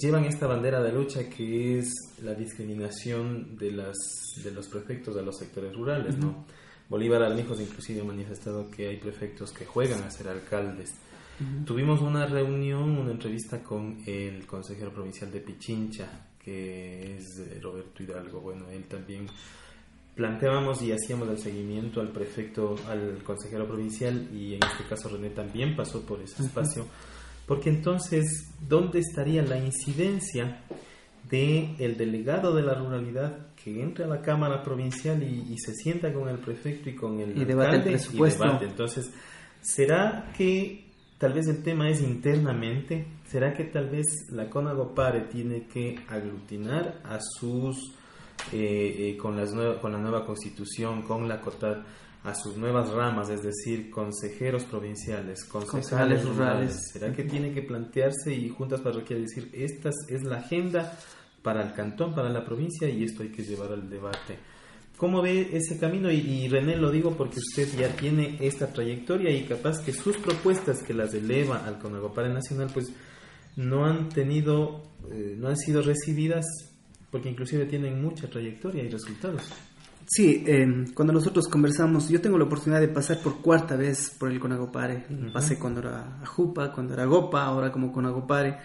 [0.00, 3.96] llevan esta bandera de lucha que es la discriminación de, las,
[4.42, 6.44] de los prefectos de los sectores rurales, ¿no?
[6.88, 10.90] Bolívar Armijos inclusive ha manifestado que hay prefectos que juegan a ser alcaldes
[11.64, 18.40] Tuvimos una reunión, una entrevista con el consejero provincial de Pichincha, que es Roberto Hidalgo.
[18.40, 19.26] Bueno, él también
[20.14, 25.30] planteábamos y hacíamos el seguimiento al prefecto, al consejero provincial y en este caso René
[25.30, 26.86] también pasó por ese espacio,
[27.46, 30.64] porque entonces, ¿dónde estaría la incidencia
[31.30, 36.12] de el delegado de la ruralidad que entre a la Cámara Provincial y, se sienta
[36.12, 38.44] con el prefecto y con el y debate el presupuesto.
[38.60, 39.10] Entonces,
[39.60, 40.91] ¿será que
[41.22, 43.06] Tal vez el tema es internamente.
[43.28, 47.92] ¿Será que tal vez la CONAGOPARE tiene que aglutinar a sus,
[48.52, 51.76] eh, eh, con, las con la nueva constitución, con la COTAD,
[52.24, 56.90] a sus nuevas ramas, es decir, consejeros provinciales, concejales rurales?
[56.92, 60.98] ¿Será que tiene que plantearse y juntas parroquiales decir, esta es la agenda
[61.40, 64.40] para el cantón, para la provincia y esto hay que llevar al debate?
[65.02, 66.12] ¿Cómo ve ese camino?
[66.12, 70.80] Y, René lo digo porque usted ya tiene esta trayectoria y capaz que sus propuestas
[70.84, 72.92] que las eleva al Conagopare Nacional pues
[73.56, 76.46] no han tenido, eh, no han sido recibidas
[77.10, 79.42] porque inclusive tienen mucha trayectoria y resultados.
[80.06, 84.30] Sí, eh, cuando nosotros conversamos, yo tengo la oportunidad de pasar por cuarta vez por
[84.30, 85.04] el Conagopare.
[85.32, 88.56] Pasé cuando era Jupa, cuando era Gopa, ahora como Conagopare.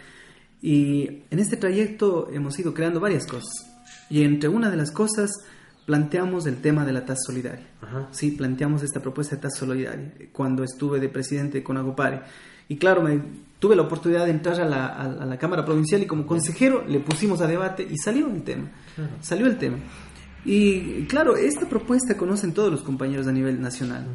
[0.62, 3.74] Y en este trayecto hemos ido creando varias cosas.
[4.08, 5.32] Y entre una de las cosas
[5.88, 7.66] planteamos el tema de la tasa solidaria.
[8.12, 12.24] Sí, planteamos esta propuesta de tasa solidaria cuando estuve de presidente con Agopare.
[12.68, 13.22] Y claro, me,
[13.58, 17.00] tuve la oportunidad de entrar a la, a, la, Cámara Provincial y como consejero le
[17.00, 18.70] pusimos a debate y salió el tema.
[19.22, 19.78] Salió el tema.
[20.44, 24.08] Y claro, esta propuesta conocen todos los compañeros a nivel nacional.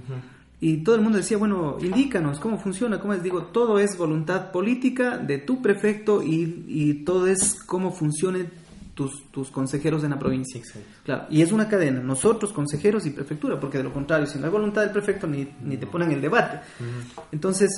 [0.61, 3.23] Y todo el mundo decía, bueno, indícanos cómo funciona, cómo es.
[3.23, 8.61] Digo, todo es voluntad política de tu prefecto y, y todo es cómo funcione
[8.95, 10.61] tus, tus consejeros en la provincia.
[11.05, 14.47] Claro, y es una cadena, nosotros, consejeros y prefectura, porque de lo contrario, si no
[14.47, 16.61] hay voluntad del prefecto, ni, ni te ponen el debate.
[17.31, 17.71] Entonces,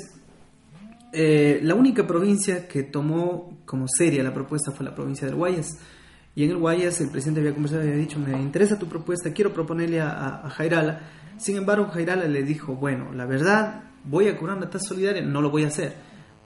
[1.16, 5.78] Eh, la única provincia que tomó como seria la propuesta fue la provincia del Guayas.
[6.34, 9.32] Y en el Guayas el presidente había conversado y había dicho, me interesa tu propuesta,
[9.32, 11.02] quiero proponerle a, a, Jairala.
[11.36, 15.40] Sin embargo, Jairala le dijo, bueno, la verdad, voy a cobrar una tasa solidaria, no
[15.40, 15.94] lo voy a hacer.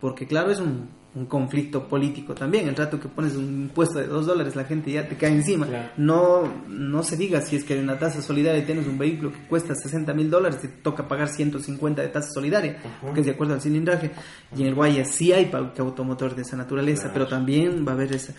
[0.02, 2.68] Porque claro, es un un conflicto político también.
[2.68, 5.66] El rato que pones un impuesto de dos dólares, la gente ya te cae encima.
[5.96, 9.40] No, no se diga si es que hay una tasa solidaria tienes un vehículo que
[9.48, 13.54] cuesta 60 mil dólares, te toca pagar 150 de tasa solidaria, porque es de acuerdo
[13.54, 14.10] al cilindraje.
[14.56, 17.94] Y en el Guaya sí hay parque automotor de esa naturaleza, pero también va a
[17.94, 18.34] haber esa.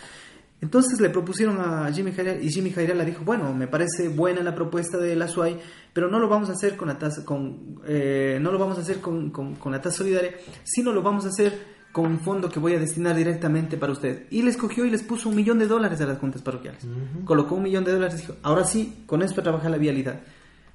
[0.62, 4.54] Entonces le propusieron a Jimmy Jairala y Jimmy Jairala dijo, bueno, me parece buena la
[4.54, 5.58] propuesta de la SUAI,
[5.94, 8.82] pero no lo vamos a hacer con la tasa, con, eh, no lo vamos a
[8.82, 12.50] hacer con, con, con la tasa solidaria, sino lo vamos a hacer con un fondo
[12.50, 14.28] que voy a destinar directamente para usted.
[14.30, 16.86] Y les cogió y les puso un millón de dólares a las juntas parroquiales.
[17.26, 20.20] Colocó un millón de dólares y dijo, ahora sí, con esto trabaja la vialidad.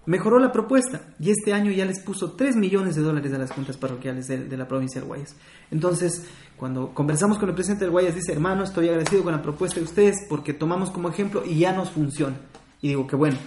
[0.07, 3.53] Mejoró la propuesta y este año ya les puso 3 millones de dólares a las
[3.53, 5.35] juntas parroquiales de, la provincia del Guayas.
[5.70, 6.27] Entonces,
[6.59, 9.85] cuando conversamos con el presidente del Guayas, dice, hermano, estoy agradecido con la propuesta de
[9.85, 12.37] ustedes porque tomamos como ejemplo y ya nos funciona.
[12.83, 13.38] Y digo que bueno.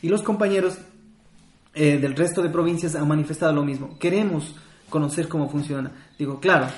[0.00, 0.78] Y los compañeros
[1.74, 3.98] eh, del resto de provincias han manifestado lo mismo.
[3.98, 4.54] Queremos
[4.88, 5.92] conocer cómo funciona.
[6.18, 6.68] Digo, claro,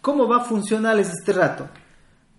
[0.00, 1.68] ¿Cómo va a funcionarles este rato?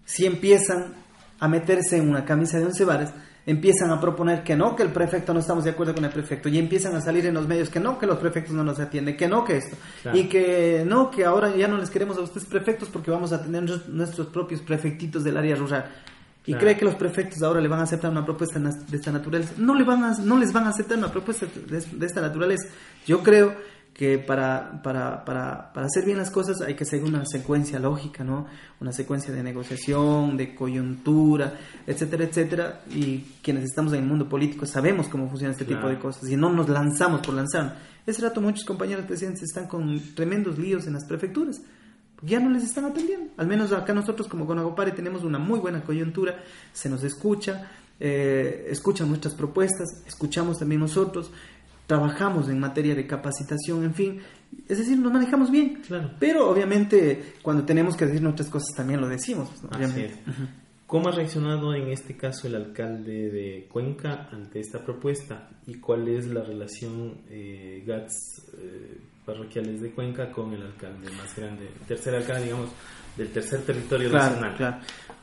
[0.06, 0.96] Si empiezan
[1.40, 3.14] a meterse en una camisa de once varas,
[3.46, 6.50] empiezan a proponer que no, que el prefecto no estamos de acuerdo con el prefecto,
[6.50, 9.18] y empiezan a salir en los medios que no, que los prefectos no nos atienden,
[9.18, 9.76] que no, que esto,
[10.14, 13.42] y que no, que ahora ya no les queremos a ustedes prefectos porque vamos a
[13.42, 15.86] tener nuestros propios prefectitos del área rural.
[16.44, 19.54] Y cree que los prefectos ahora le van a aceptar una propuesta de esta naturaleza.
[19.58, 22.68] No, le van a, no les van a aceptar una propuesta de esta naturaleza.
[23.06, 23.56] Yo creo
[23.94, 28.24] que para, para, para, para, hacer bien las cosas hay que seguir una secuencia lógica,
[28.24, 28.48] ¿no?
[28.80, 32.82] Una secuencia de negociación, de coyuntura, etcétera, etcétera.
[32.90, 36.38] Y quienes estamos en el mundo político sabemos cómo funciona este tipo de cosas y
[36.38, 37.78] no nos lanzamos por lanzar.
[38.08, 41.62] Ese rato muchos compañeros presidentes están con tremendos líos en las prefecturas.
[42.24, 43.32] Ya no les están atendiendo.
[43.38, 48.68] Al menos acá nosotros como Conagopare tenemos una muy buena coyuntura, se nos escucha, eh,
[48.70, 51.32] escuchan nuestras propuestas, escuchamos también nosotros,
[51.88, 54.22] trabajamos en materia de capacitación, en fin,
[54.68, 55.82] es decir, nos manejamos bien.
[55.88, 56.12] Claro.
[56.20, 59.50] Pero obviamente cuando tenemos que decir nuestras cosas también lo decimos.
[60.92, 65.50] ¿Cómo ha reaccionado en este caso el alcalde de Cuenca ante esta propuesta?
[65.66, 71.34] ¿Y cuál es la relación eh, GATS eh, parroquiales de Cuenca con el alcalde más
[71.34, 72.72] grande, tercer alcalde, digamos,
[73.16, 74.54] del tercer territorio nacional?
[74.58, 74.78] Claro.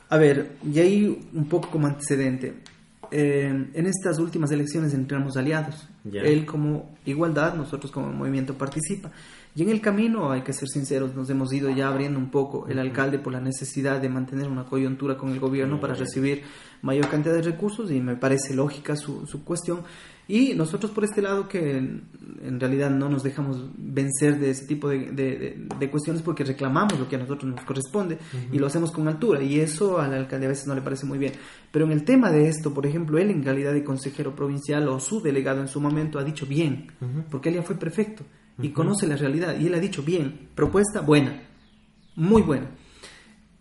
[0.09, 2.63] A ver, y ahí un poco como antecedente.
[3.11, 5.87] Eh, en estas últimas elecciones entramos aliados.
[6.13, 9.11] Él como igualdad, nosotros como movimiento participa.
[9.55, 12.67] Y en el camino, hay que ser sinceros, nos hemos ido ya abriendo un poco
[12.67, 16.43] el alcalde por la necesidad de mantener una coyuntura con el gobierno para recibir
[16.81, 19.81] mayor cantidad de recursos y me parece lógica su, su cuestión.
[20.27, 24.87] Y nosotros por este lado que en realidad no nos dejamos vencer de ese tipo
[24.87, 28.19] de, de, cuestiones porque reclamamos lo que a nosotros nos corresponde
[28.51, 29.41] y lo hacemos con altura.
[29.41, 31.33] Y eso al alcalde a veces no le parece muy bien.
[31.71, 34.99] Pero en el tema de esto, por ejemplo, él en calidad de consejero provincial o
[34.99, 36.91] su delegado en su momento ha dicho bien,
[37.31, 38.23] porque él ya fue prefecto
[38.61, 41.41] y conoce la realidad y él ha dicho bien, propuesta buena,
[42.15, 42.67] muy buena.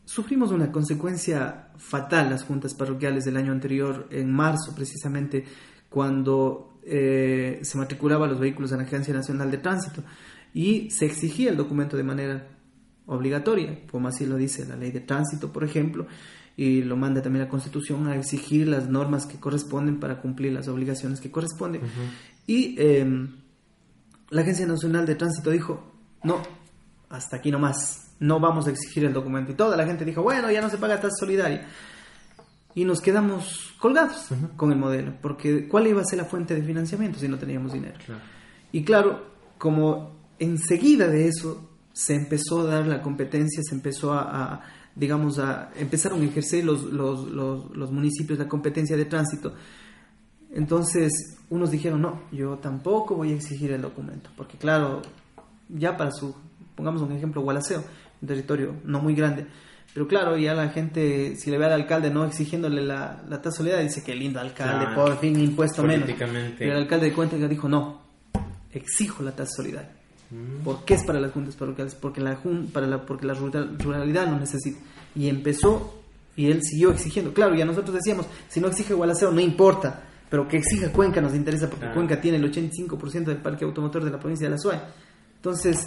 [0.05, 5.45] Sufrimos una consecuencia fatal las juntas parroquiales del año anterior, en marzo precisamente,
[5.89, 10.03] cuando eh, se matriculaban los vehículos en la Agencia Nacional de Tránsito
[10.55, 12.49] y se exigía el documento de manera
[13.07, 16.07] obligatoria, como así lo dice la ley de tránsito, por ejemplo,
[16.57, 20.69] y lo manda también la Constitución a exigir las normas que corresponden para cumplir las
[20.69, 21.83] obligaciones que corresponden.
[22.47, 23.29] Y em,
[24.31, 26.43] la Agencia Nacional de Tránsito dijo, no,
[27.09, 29.53] hasta aquí nomás, no vamos a exigir el documento.
[29.53, 31.67] Y toda la gente dijo, bueno, ya no se paga tasa solidaria
[32.79, 36.63] y nos quedamos colgados con el modelo, porque ¿cuál iba a ser la fuente de
[36.63, 37.99] financiamiento si no teníamos dinero?
[38.71, 44.63] Y claro, como enseguida de eso se empezó a dar la competencia, se empezó a,
[44.95, 49.55] digamos, a empezaron a ejercer los, los, los, municipios la competencia de tránsito.
[50.59, 55.03] Entonces, unos dijeron, no, yo tampoco voy a exigir el documento, porque claro,
[55.69, 56.35] ya para su,
[56.75, 57.85] pongamos un ejemplo, Gualaceo,
[58.21, 59.47] un territorio no muy grande,
[59.95, 63.59] pero claro, ya la gente, si le ve al alcalde no exigiéndole la, la tasa
[63.59, 66.11] solidaria, dice que lindo alcalde, por fin impuesto menos.
[66.59, 68.03] Pero el alcalde de Cuenca dijo, no,
[68.73, 69.93] exijo la tasa solidaria.
[70.33, 70.65] Mm.
[70.65, 71.95] ¿Por qué es para las juntas parroquiales?
[71.95, 72.37] Porque la,
[72.73, 74.81] para la, porque la ruralidad lo necesita.
[75.15, 76.03] Y empezó,
[76.35, 77.33] y él siguió exigiendo.
[77.33, 81.35] Claro, ya nosotros decíamos, si no exige Gualaceo, no importa, pero que exija Cuenca nos
[81.35, 84.83] interesa, porque Cuenca tiene el 85% del parque automotor de la provincia de La Suárez.
[85.37, 85.87] Entonces,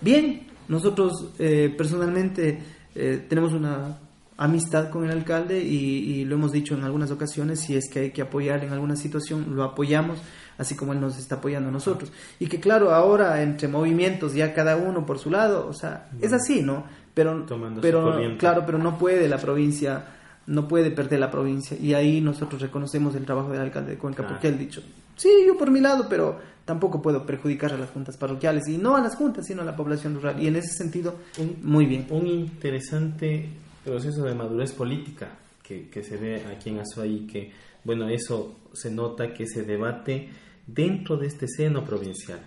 [0.00, 2.62] bien, nosotros eh, personalmente
[2.94, 3.98] eh, tenemos una
[4.38, 8.10] amistad con el alcalde y, lo hemos dicho en algunas ocasiones, si es que hay
[8.10, 10.18] que apoyar en alguna situación, lo apoyamos.
[10.58, 12.12] así como él nos está apoyando a nosotros.
[12.38, 16.32] Y que claro, ahora entre movimientos ya cada uno por su lado, o sea, es
[16.32, 16.84] así, ¿no?
[17.14, 17.46] Pero,
[17.80, 20.04] pero claro, pero no puede la provincia,
[20.46, 21.76] no puede perder la provincia.
[21.80, 24.82] Y ahí nosotros reconocemos el trabajo del alcalde de Cuenca, porque él ha dicho,
[25.16, 28.96] sí, yo por mi lado, pero tampoco puedo perjudicar a las juntas parroquiales, y no
[28.96, 30.42] a las juntas, sino a la población rural.
[30.42, 31.16] Y en ese sentido,
[31.62, 32.06] muy bien.
[32.10, 33.48] Un interesante
[33.84, 35.28] proceso de madurez política
[35.62, 37.52] que, que se ve aquí en Azuay, que,
[37.84, 40.28] bueno, eso se nota que se debate
[40.66, 42.40] dentro de este seno provincial.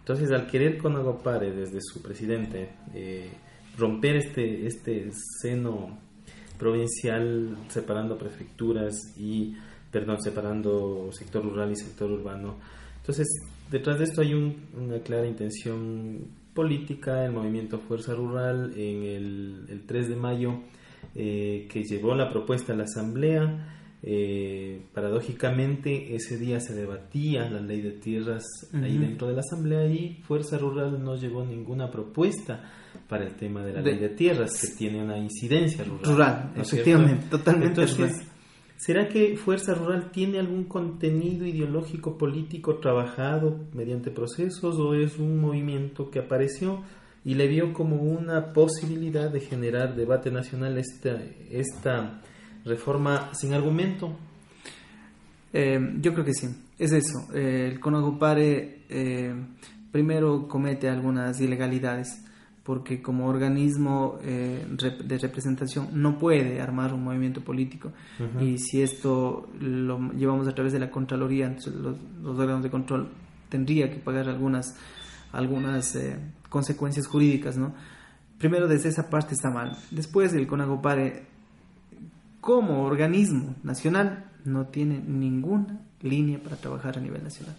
[0.00, 3.30] Entonces, al querer con Agopare desde su presidente eh,
[3.78, 5.10] romper este, este
[5.40, 5.98] seno
[6.60, 9.56] provincial separando prefecturas y,
[9.90, 12.56] perdón, separando sector rural y sector urbano,
[12.98, 13.26] entonces
[13.70, 16.18] detrás de esto hay una clara intención
[16.54, 20.60] política, el movimiento Fuerza Rural en el, el 3 de mayo
[21.14, 23.79] eh, que llevó la propuesta a la Asamblea.
[24.02, 29.86] Eh, paradójicamente, ese día se debatía la ley de tierras ahí dentro de la Asamblea
[29.86, 32.72] y Fuerza Rural no llevó ninguna propuesta
[33.06, 36.04] para el tema de la ley de tierras, que tiene una incidencia rural.
[36.04, 38.26] Rural, efectivamente, totalmente Entonces,
[38.80, 45.38] ¿Será que Fuerza Rural tiene algún contenido ideológico político trabajado mediante procesos o es un
[45.38, 46.82] movimiento que apareció
[47.22, 52.22] y le vio como una posibilidad de generar debate nacional esta, esta
[52.64, 54.16] reforma sin argumento.
[55.52, 57.28] Eh, yo creo que sí, es eso.
[57.34, 59.34] Eh, el Conagopare eh,
[59.90, 62.24] primero comete algunas ilegalidades
[62.62, 67.90] porque como organismo de representación no puede armar un movimiento político
[68.38, 73.08] y si esto lo llevamos a través de la Contraloría, los, los órganos de control
[73.48, 74.76] tendría que pagar algunas
[75.32, 75.96] algunas
[76.48, 77.74] consecuencias jurídicas, ¿no?
[78.38, 79.76] Primero, desde esa parte está mal.
[79.90, 81.26] Después, el CONAGOPARE,
[82.40, 87.56] como organismo nacional, no tiene ninguna línea para trabajar a nivel nacional.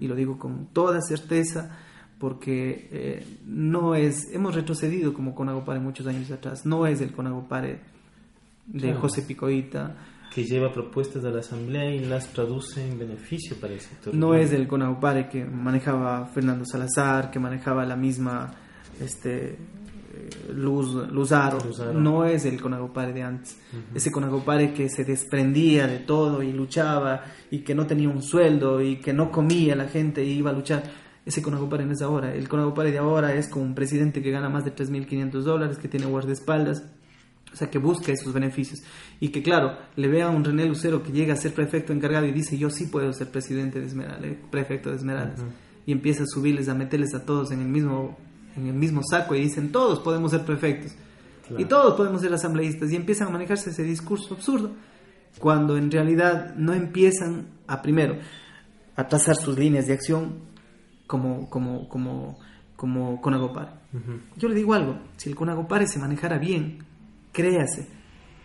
[0.00, 1.76] Y lo digo con toda certeza
[2.18, 7.80] porque eh, no es, hemos retrocedido como CONAGOPARE muchos años atrás, no es el CONAGOPARE
[8.66, 9.96] de José Picoita,
[10.34, 14.14] que lleva propuestas de la Asamblea y las traduce en beneficio para el sector.
[14.14, 18.52] No es el CONAUPARE que manejaba Fernando Salazar, que manejaba la misma
[19.00, 19.56] este,
[20.54, 21.58] Luz, Luzaro.
[21.94, 23.58] No es el CONAGOPARE de antes.
[23.94, 28.80] Ese CONAGOPARE que se desprendía de todo y luchaba y que no tenía un sueldo
[28.82, 30.82] y que no comía la gente y iba a luchar.
[31.24, 32.34] Ese CONAGOPARE no es ahora.
[32.34, 35.88] El CONAGOPARE de ahora es como un presidente que gana más de 3.500 dólares, que
[35.88, 36.84] tiene guardaespaldas
[37.56, 38.82] o sea, que busca esos beneficios.
[39.18, 42.26] Y que, claro, le vea a un René Lucero que llega a ser prefecto encargado
[42.26, 45.40] y dice, yo sí puedo ser presidente de Esmeraldas, eh, prefecto de Esmeraldas.
[45.86, 48.18] Y empieza a subirles, a meterles a todos en el mismo,
[48.56, 50.92] en el mismo saco y dicen, todos podemos ser prefectos.
[51.56, 52.90] Y todos podemos ser asambleístas.
[52.90, 54.72] Y empiezan a manejarse ese discurso absurdo.
[55.38, 58.18] Cuando en realidad no empiezan a, primero,
[58.96, 60.40] a trazar sus líneas de acción
[61.06, 62.38] como, como, como,
[62.74, 63.70] como Conagopare.
[64.36, 66.84] Yo le digo algo, si el Conagopare se manejara bien,
[67.32, 67.88] créase,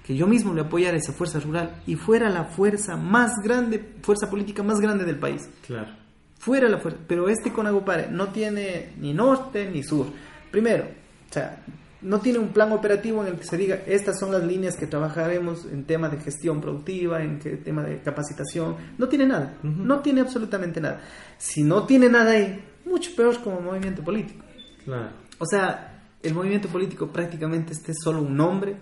[0.03, 4.29] que yo mismo le apoyara esa fuerza rural y fuera la fuerza más grande, fuerza
[4.29, 5.49] política más grande del país.
[5.65, 6.00] Claro.
[6.41, 6.99] Fuera la fuerza.
[7.07, 10.07] Pero este Conagopare no tiene ni norte ni sur.
[10.49, 10.85] Primero,
[11.29, 11.63] o sea,
[12.01, 14.87] no tiene un plan operativo en el que se diga estas son las líneas que
[14.87, 18.75] trabajaremos en tema de gestión productiva, en tema de capacitación.
[18.97, 19.53] No tiene nada.
[19.61, 21.01] No tiene absolutamente nada.
[21.37, 24.43] Si no tiene nada ahí, mucho peor como movimiento político.
[24.83, 25.11] Claro.
[25.37, 28.75] O sea, el movimiento político prácticamente este es solo un nombre,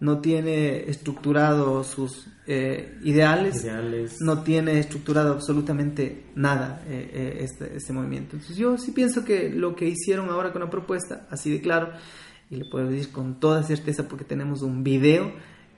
[0.00, 3.66] no tiene estructurado sus eh, ideales,
[4.20, 8.36] no tiene estructurado absolutamente nada eh, eh, este, este, movimiento.
[8.36, 11.90] Entonces yo sí pienso que lo que hicieron ahora con la propuesta, así de claro,
[12.50, 15.32] y le puedo decir con toda certeza porque tenemos un video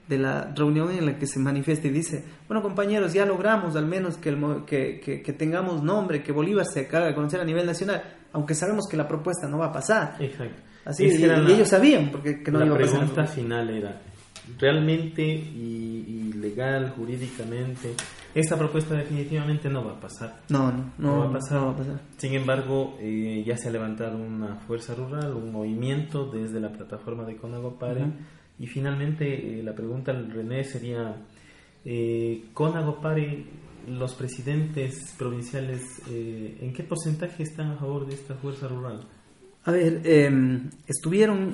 [0.09, 3.85] de la reunión en la que se manifiesta y dice, bueno compañeros, ya logramos al
[3.85, 7.65] menos que, el, que, que, tengamos nombre, que Bolívar se acabe a conocer a nivel
[7.65, 8.03] nacional,
[8.33, 10.15] aunque sabemos que la propuesta no va a pasar.
[10.19, 10.66] Exacto.
[10.87, 14.01] Así, y, ellos sabían porque que no la pregunta final era,
[14.57, 17.93] ¿realmente y, legal, jurídicamente,
[18.33, 20.39] esta propuesta definitivamente no va a pasar?
[20.47, 21.75] No, no, no, va, a pasar.
[22.15, 27.25] Sin embargo, eh, ya se ha levantado una fuerza rural, un movimiento desde la plataforma
[27.25, 28.05] de Conagopare.
[28.57, 31.15] Y finalmente, eh, la pregunta al René sería,
[31.83, 33.45] eh, Conagopare,
[33.87, 39.07] los presidentes provinciales, eh, ¿en qué porcentaje están a favor de esta fuerza rural?
[39.67, 41.53] A ver, em, estuvieron,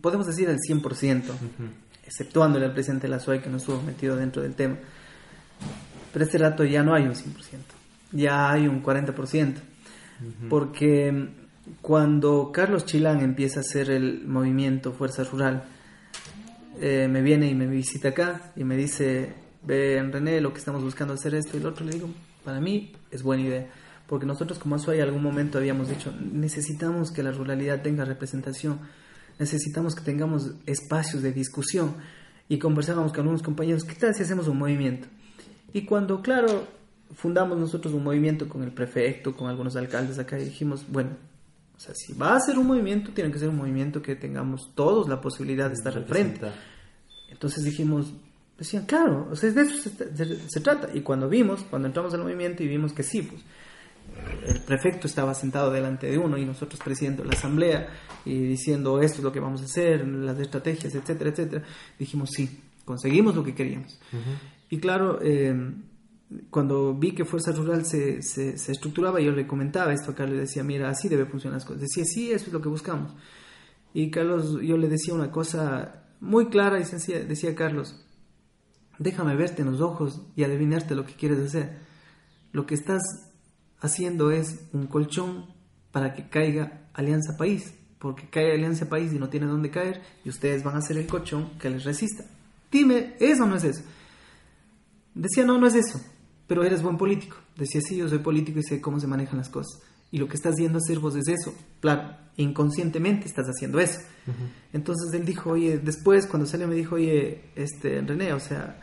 [0.00, 1.34] podemos decir, al 100%,
[2.06, 4.78] exceptuando el presidente de la SUAY que no estuvo metido dentro del tema.
[6.14, 7.74] Pero este rato ya no hay un 100%,
[8.10, 9.60] ya hay un 40%.
[10.48, 11.28] Porque em,
[11.82, 15.62] cuando Carlos Chilán empieza a hacer el movimiento Fuerza Rural,
[16.80, 19.30] eh, me viene y me visita acá y me dice,
[19.62, 22.08] ven René, lo que estamos buscando hacer esto y lo otro, le digo,
[22.42, 23.66] para mí es buena idea.
[24.06, 28.80] Porque nosotros como en algún momento habíamos dicho, necesitamos que la ruralidad tenga representación,
[29.38, 31.96] necesitamos que tengamos espacios de discusión.
[32.48, 35.08] Y conversábamos con algunos compañeros, ¿qué tal si hacemos un movimiento?
[35.72, 36.66] Y cuando, claro,
[37.14, 41.16] fundamos nosotros un movimiento con el prefecto, con algunos alcaldes acá, y dijimos, bueno,
[41.76, 44.72] o sea, si va a ser un movimiento, tiene que ser un movimiento que tengamos
[44.74, 46.46] todos la posibilidad de estar al frente.
[47.30, 48.12] Entonces dijimos,
[48.58, 49.90] decían, claro, o sea, de eso
[50.48, 50.90] se, trata.
[50.94, 53.42] Y cuando vimos, cuando entramos al movimiento y vimos que sí, pues
[54.46, 57.88] el prefecto estaba sentado delante de uno y nosotros presidiendo la asamblea
[58.24, 61.64] y diciendo esto es lo que vamos a hacer, las estrategias, etcétera, etcétera,
[61.98, 63.98] dijimos sí, conseguimos lo que queríamos.
[64.70, 65.54] Y claro, eh,
[66.50, 70.42] cuando vi que Fuerza Rural se, se, estructuraba, yo le comentaba esto a Carlos, le
[70.42, 71.82] decía, mira, así debe funcionar las cosas.
[71.82, 73.14] Decía, sí, eso es lo que buscamos.
[73.92, 78.04] Y Carlos, yo le decía una cosa muy clara y sencilla, decía Carlos,
[78.98, 81.78] déjame verte en los ojos y adivinarte lo que quieres hacer.
[82.52, 83.02] Lo que estás
[83.84, 85.46] haciendo es un colchón
[85.92, 90.28] para que caiga Alianza País, porque cae Alianza País y no tiene dónde caer, y
[90.28, 92.24] ustedes van a ser el colchón que les resista.
[92.70, 93.82] Dime, ¿eso no es eso?
[95.14, 96.00] Decía, no, no es eso
[96.46, 97.36] pero eres buen político.
[97.56, 99.80] Decía, sí, yo soy político y sé cómo se manejan las cosas.
[100.10, 101.54] Y lo que estás yendo a hacer vos es eso.
[101.80, 104.00] Claro, inconscientemente estás haciendo eso.
[104.72, 108.80] Entonces él dijo, oye, después cuando salió me dijo, oye, este, René, o sea,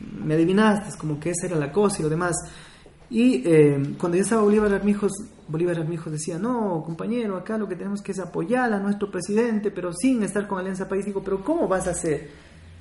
[0.00, 2.36] me adivinaste, es como que esa era la cosa y lo demás.
[3.10, 5.12] Y eh, cuando ya estaba Bolívar Armijos,
[5.48, 9.70] Bolívar Armijos decía, no, compañero, acá lo que tenemos que es apoyar a nuestro presidente,
[9.70, 11.06] pero sin estar con Alianza País.
[11.06, 12.28] Digo, pero ¿cómo vas a hacer?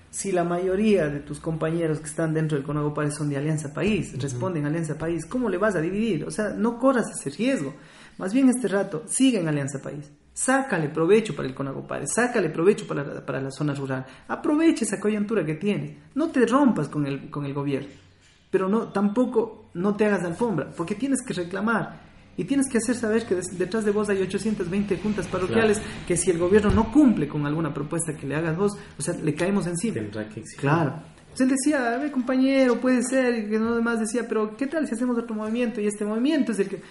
[0.09, 3.73] si la mayoría de tus compañeros que están dentro del Conago País son de Alianza
[3.73, 6.25] País, responden Alianza País, ¿cómo le vas a dividir?
[6.25, 7.73] O sea, no corras ese riesgo.
[8.17, 10.09] Más bien este rato, sigue en Alianza País.
[10.33, 14.05] Sácale provecho para el País, sácale provecho para la, para la zona rural.
[14.27, 15.97] Aprovecha esa coyuntura que tiene.
[16.15, 18.06] No te rompas con el, con el gobierno.
[18.49, 22.95] Pero no, tampoco no te hagas alfombra, porque tienes que reclamar y tienes que hacer
[22.95, 27.27] saber que detrás de vos hay 820 juntas parroquiales que si el gobierno no cumple
[27.27, 29.95] con alguna propuesta que le hagas vos, o sea, le caemos encima.
[29.95, 31.01] Tendrá que Claro.
[31.21, 34.67] Entonces él decía, a ver compañero, puede ser, y que no demás decía, pero ¿qué
[34.67, 35.81] tal si hacemos otro movimiento?
[35.81, 36.81] Y este movimiento es el que...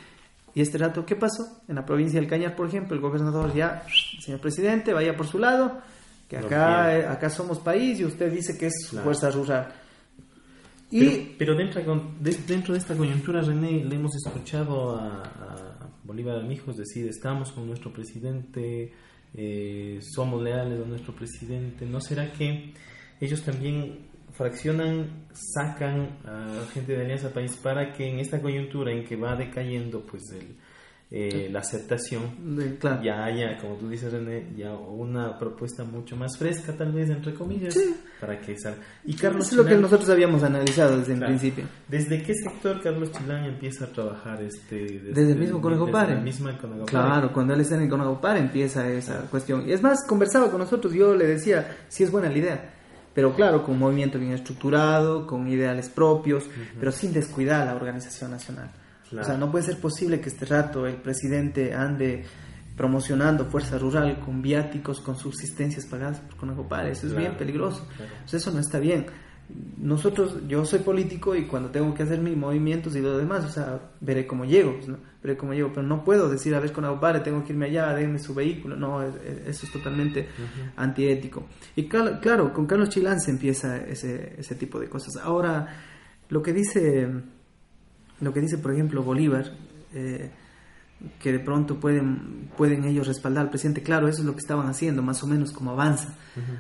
[0.53, 1.63] Y este rato, ¿qué pasó?
[1.69, 3.85] En la provincia del Cañar, por ejemplo, el gobernador ya,
[4.21, 5.81] señor presidente, vaya por su lado,
[6.29, 9.73] que acá, eh, acá somos país y usted dice que es fuerza rural.
[10.91, 11.83] Pero, dentro,
[12.47, 15.73] dentro de esta coyuntura, René, le hemos escuchado a,
[16.05, 18.93] Bolívar Amijos decir, estamos con nuestro presidente,
[19.35, 21.85] eh, somos leales a nuestro presidente.
[21.85, 22.73] ¿No será que
[23.21, 24.07] ellos también
[24.37, 29.35] fraccionan, sacan a gente de Alianza País para que en esta coyuntura en que va
[29.35, 30.57] decayendo pues el,
[31.19, 32.59] eh, la aceptación,
[33.03, 37.33] ya haya, como tú dices René, ya una propuesta mucho más fresca tal vez, entre
[37.33, 37.75] comillas,
[38.21, 38.83] para que salga.
[39.03, 41.65] Y Carlos es lo que nosotros habíamos analizado desde el principio.
[41.89, 44.43] ¿Desde qué sector Carlos Chilán empieza a trabajar?
[44.43, 46.21] este Desde, el mismo Conagopare.
[46.85, 49.67] Claro, cuando él está en el Conagopare empieza esa cuestión.
[49.67, 52.73] Y es más, conversaba con nosotros, yo le decía, si es buena la idea
[53.15, 56.45] pero claro, con un movimiento bien estructurado, con ideales propios,
[56.79, 58.71] pero sin descuidar la organización nacional.
[59.21, 62.25] O sea, no puede ser posible que este rato el presidente ande
[62.77, 66.87] promocionando fuerza rural con viáticos, con subsistencias pagadas por Conagopar.
[66.87, 67.87] Eso es bien peligroso.
[68.31, 69.07] eso no está bien.
[69.79, 73.49] Nosotros, yo soy político y cuando tengo que hacer mis movimientos y lo demás, o
[73.49, 74.99] sea, veré cómo llego, ¿no?
[75.23, 78.19] veré cómo llego, pero no puedo decir, a ver, Conagopar, tengo que irme allá, denme
[78.19, 80.29] su vehículo, no, eso es totalmente
[80.77, 81.47] antiético.
[81.77, 85.17] Y claro, con Carlos Chilán se empieza ese, ese tipo de cosas.
[85.23, 85.67] Ahora,
[86.29, 87.09] lo que dice
[88.21, 89.53] lo que dice, por ejemplo, Bolívar,
[89.93, 90.31] eh,
[91.21, 94.67] que de pronto pueden, pueden ellos respaldar al presidente, claro, eso es lo que estaban
[94.67, 96.15] haciendo, más o menos como avanza.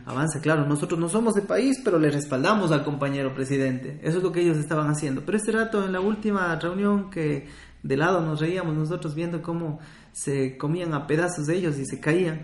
[0.04, 3.98] Avanza, claro, nosotros no somos de país, pero le respaldamos al compañero presidente.
[4.02, 5.22] Eso es lo que ellos estaban haciendo.
[5.24, 7.46] Pero este rato, en la última reunión que
[7.82, 9.78] de lado nos reíamos nosotros viendo cómo
[10.12, 12.40] se comían a pedazos de ellos y se caían,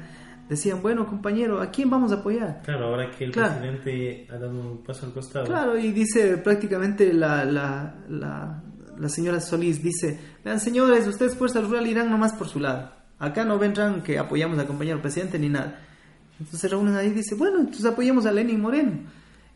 [0.48, 2.62] decían, bueno, compañero, ¿a quién vamos a apoyar?
[2.64, 5.46] Claro, ahora que el presidente ha dado un paso al costado.
[5.46, 8.62] Claro, y dice prácticamente la, la, la
[9.03, 12.92] la señora Solís dice, vean señores, ustedes Fuerza Rural irán nomás por su lado.
[13.18, 15.80] Acá no vendrán que apoyamos al compañero presidente ni nada.
[16.38, 18.92] Entonces se reúnen ahí y dice, bueno, entonces apoyemos a Lenin Moreno.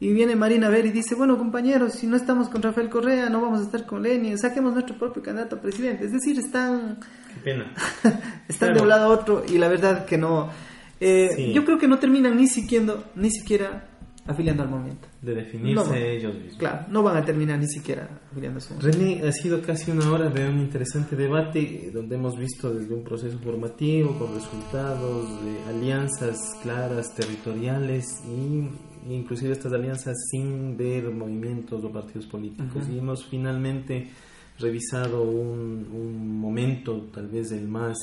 [0.00, 3.30] Y viene Marina a ver y dice, bueno compañeros, si no estamos con Rafael Correa,
[3.30, 6.06] no vamos a estar con Lenin, saquemos nuestro propio candidato a presidente.
[6.06, 6.98] Es decir, están...
[7.32, 7.72] Qué pena.
[8.48, 10.50] están de un lado a otro y la verdad que no...
[10.98, 13.95] Eh, yo creo que no terminan ni siquiera, ni siquiera
[14.26, 15.08] afiliando al movimiento.
[15.22, 16.58] De definirse ellos mismos.
[16.58, 18.74] Claro, no van a terminar ni siquiera afiliándose.
[18.80, 23.04] René, ha sido casi una hora de un interesante debate donde hemos visto desde un
[23.04, 28.68] proceso formativo con resultados de alianzas claras, territoriales y
[29.12, 32.88] inclusive estas alianzas sin ver movimientos o partidos políticos.
[32.90, 34.10] Y hemos finalmente
[34.58, 37.96] revisado un, un momento tal vez el más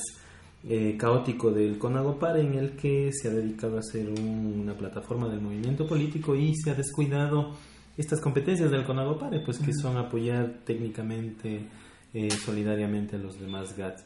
[0.66, 5.40] eh, caótico del CONAGOPAR en el que se ha dedicado a ser una plataforma del
[5.40, 7.52] movimiento político y se ha descuidado
[7.96, 11.68] estas competencias del CONAGOPARE, pues que son apoyar técnicamente,
[12.14, 14.04] eh, solidariamente a los demás GATS.